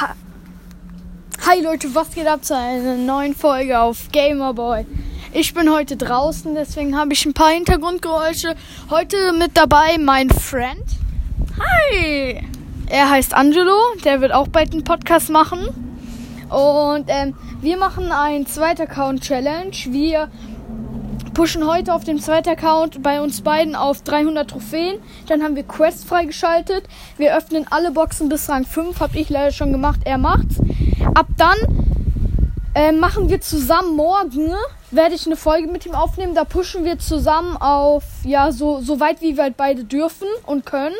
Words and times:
Hi 0.00 1.60
Leute, 1.62 1.94
was 1.94 2.14
geht 2.14 2.26
ab 2.26 2.42
zu 2.42 2.56
einer 2.56 2.94
neuen 2.94 3.34
Folge 3.34 3.78
auf 3.78 4.08
Gamerboy? 4.12 4.86
Ich 5.32 5.52
bin 5.52 5.70
heute 5.70 5.98
draußen, 5.98 6.54
deswegen 6.54 6.96
habe 6.96 7.12
ich 7.12 7.26
ein 7.26 7.34
paar 7.34 7.50
Hintergrundgeräusche. 7.50 8.54
Heute 8.88 9.34
mit 9.34 9.58
dabei 9.58 9.98
mein 9.98 10.30
Friend. 10.30 10.84
Hi! 11.58 12.42
Er 12.86 13.10
heißt 13.10 13.34
Angelo, 13.34 13.76
der 14.02 14.22
wird 14.22 14.32
auch 14.32 14.48
bald 14.48 14.72
einen 14.72 14.84
Podcast 14.84 15.28
machen. 15.28 15.68
Und 16.48 17.04
ähm, 17.08 17.34
wir 17.60 17.76
machen 17.76 18.10
ein 18.10 18.46
zweiter 18.46 18.84
Account 18.84 19.20
Challenge. 19.20 19.76
Wir 19.90 20.30
pushen 21.32 21.66
heute 21.66 21.94
auf 21.94 22.04
dem 22.04 22.20
zweiten 22.20 22.50
Account 22.50 23.02
bei 23.02 23.20
uns 23.20 23.40
beiden 23.40 23.74
auf 23.74 24.02
300 24.02 24.50
Trophäen. 24.50 25.00
Dann 25.28 25.42
haben 25.42 25.56
wir 25.56 25.62
Quests 25.62 26.04
freigeschaltet. 26.04 26.84
Wir 27.16 27.36
öffnen 27.36 27.66
alle 27.70 27.90
Boxen 27.90 28.28
bis 28.28 28.48
Rang 28.48 28.64
5. 28.64 29.00
Hab 29.00 29.14
ich 29.14 29.30
leider 29.30 29.52
schon 29.52 29.72
gemacht. 29.72 30.00
Er 30.04 30.18
macht's. 30.18 30.56
Ab 31.14 31.26
dann 31.36 31.56
äh, 32.74 32.92
machen 32.92 33.28
wir 33.28 33.40
zusammen 33.40 33.96
morgen, 33.96 34.52
werde 34.90 35.14
ich 35.14 35.26
eine 35.26 35.36
Folge 35.36 35.68
mit 35.68 35.86
ihm 35.86 35.94
aufnehmen. 35.94 36.34
Da 36.34 36.44
pushen 36.44 36.84
wir 36.84 36.98
zusammen 36.98 37.56
auf, 37.56 38.04
ja, 38.24 38.52
so, 38.52 38.80
so 38.80 39.00
weit 39.00 39.20
wie 39.20 39.36
wir 39.36 39.44
halt 39.44 39.56
beide 39.56 39.84
dürfen 39.84 40.28
und 40.46 40.66
können. 40.66 40.94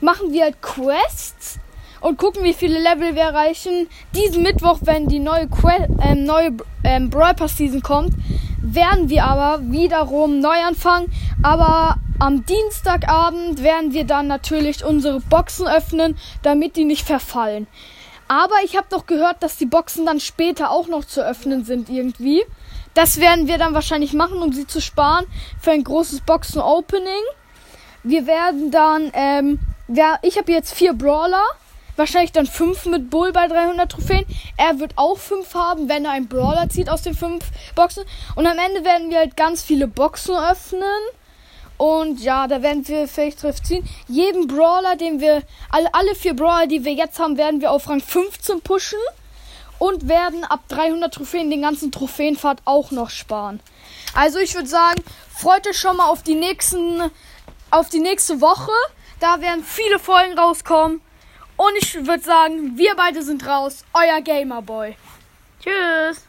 Machen 0.00 0.32
wir 0.32 0.44
halt 0.44 0.62
Quests 0.62 1.58
und 2.00 2.18
gucken, 2.18 2.44
wie 2.44 2.54
viele 2.54 2.78
Level 2.80 3.14
wir 3.14 3.22
erreichen. 3.22 3.88
Diesen 4.14 4.42
Mittwoch, 4.42 4.78
wenn 4.82 5.08
die 5.08 5.18
neue, 5.18 5.48
que 5.48 5.88
äh, 6.00 6.14
neue 6.14 6.56
ähm, 6.84 7.10
Brawl 7.10 7.34
Pass 7.34 7.56
Season 7.56 7.82
kommt, 7.82 8.14
werden 8.62 9.08
wir 9.08 9.24
aber 9.24 9.62
wiederum 9.70 10.40
neu 10.40 10.62
anfangen. 10.62 11.12
Aber 11.42 11.96
am 12.18 12.44
Dienstagabend 12.44 13.62
werden 13.62 13.92
wir 13.92 14.04
dann 14.04 14.26
natürlich 14.26 14.84
unsere 14.84 15.20
Boxen 15.20 15.66
öffnen, 15.66 16.16
damit 16.42 16.76
die 16.76 16.84
nicht 16.84 17.06
verfallen. 17.06 17.66
Aber 18.28 18.56
ich 18.64 18.76
habe 18.76 18.86
doch 18.90 19.06
gehört, 19.06 19.42
dass 19.42 19.56
die 19.56 19.66
Boxen 19.66 20.04
dann 20.04 20.20
später 20.20 20.70
auch 20.70 20.86
noch 20.88 21.04
zu 21.04 21.24
öffnen 21.24 21.64
sind 21.64 21.88
irgendwie. 21.88 22.42
Das 22.94 23.20
werden 23.20 23.46
wir 23.46 23.58
dann 23.58 23.74
wahrscheinlich 23.74 24.12
machen, 24.12 24.42
um 24.42 24.52
sie 24.52 24.66
zu 24.66 24.80
sparen 24.80 25.26
für 25.60 25.70
ein 25.70 25.84
großes 25.84 26.20
Boxen-Opening. 26.22 27.22
Wir 28.02 28.26
werden 28.26 28.70
dann, 28.70 29.10
ähm, 29.14 29.58
ja, 29.88 30.18
ich 30.22 30.36
habe 30.36 30.52
jetzt 30.52 30.74
vier 30.74 30.92
Brawler. 30.92 31.44
Wahrscheinlich 31.98 32.30
dann 32.30 32.46
fünf 32.46 32.86
mit 32.86 33.10
Bull 33.10 33.32
bei 33.32 33.48
300 33.48 33.90
Trophäen. 33.90 34.24
Er 34.56 34.78
wird 34.78 34.92
auch 34.94 35.18
fünf 35.18 35.52
haben, 35.54 35.88
wenn 35.88 36.04
er 36.04 36.12
einen 36.12 36.28
Brawler 36.28 36.68
zieht 36.68 36.88
aus 36.88 37.02
den 37.02 37.12
fünf 37.12 37.44
Boxen. 37.74 38.04
Und 38.36 38.46
am 38.46 38.56
Ende 38.56 38.84
werden 38.84 39.10
wir 39.10 39.18
halt 39.18 39.36
ganz 39.36 39.62
viele 39.62 39.88
Boxen 39.88 40.36
öffnen. 40.36 41.02
Und 41.76 42.20
ja, 42.20 42.46
da 42.46 42.62
werden 42.62 42.86
wir 42.86 43.08
vielleicht 43.08 43.42
drauf 43.42 43.60
ziehen. 43.60 43.84
Jeden 44.06 44.46
Brawler, 44.46 44.94
den 44.94 45.18
wir, 45.18 45.42
alle, 45.70 45.92
alle 45.92 46.14
vier 46.14 46.36
Brawler, 46.36 46.68
die 46.68 46.84
wir 46.84 46.92
jetzt 46.92 47.18
haben, 47.18 47.36
werden 47.36 47.60
wir 47.60 47.72
auf 47.72 47.88
Rang 47.88 48.00
15 48.00 48.60
pushen. 48.60 49.00
Und 49.80 50.06
werden 50.06 50.44
ab 50.44 50.60
300 50.68 51.12
Trophäen 51.12 51.50
den 51.50 51.62
ganzen 51.62 51.90
Trophäenpfad 51.90 52.58
auch 52.64 52.92
noch 52.92 53.10
sparen. 53.10 53.58
Also 54.14 54.38
ich 54.38 54.54
würde 54.54 54.68
sagen, 54.68 55.02
freut 55.34 55.66
euch 55.66 55.78
schon 55.78 55.96
mal 55.96 56.06
auf 56.06 56.22
die 56.22 56.36
nächsten, 56.36 57.10
auf 57.72 57.88
die 57.88 57.98
nächste 57.98 58.40
Woche. 58.40 58.70
Da 59.18 59.40
werden 59.40 59.64
viele 59.64 59.98
Folgen 59.98 60.38
rauskommen. 60.38 61.00
Und 61.58 61.76
ich 61.76 62.06
würde 62.06 62.22
sagen, 62.22 62.78
wir 62.78 62.94
beide 62.96 63.20
sind 63.20 63.44
raus. 63.44 63.84
Euer 63.92 64.20
Gamerboy. 64.22 64.94
Tschüss. 65.60 66.27